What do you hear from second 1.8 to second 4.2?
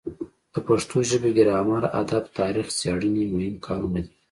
ادب تاریخ څیړنې مهم کارونه دي.